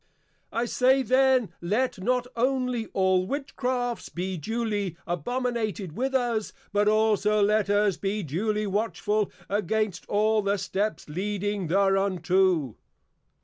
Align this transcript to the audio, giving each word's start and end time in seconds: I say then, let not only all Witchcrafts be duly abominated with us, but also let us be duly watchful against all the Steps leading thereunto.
I 0.51 0.65
say 0.65 1.03
then, 1.03 1.53
let 1.61 1.99
not 2.01 2.25
only 2.35 2.87
all 2.87 3.27
Witchcrafts 3.27 4.09
be 4.09 4.35
duly 4.35 4.97
abominated 5.05 5.95
with 5.95 6.15
us, 6.15 6.53
but 6.73 6.87
also 6.87 7.39
let 7.43 7.69
us 7.69 7.97
be 7.97 8.23
duly 8.23 8.65
watchful 8.65 9.31
against 9.47 10.07
all 10.07 10.41
the 10.41 10.57
Steps 10.57 11.07
leading 11.07 11.67
thereunto. 11.67 12.77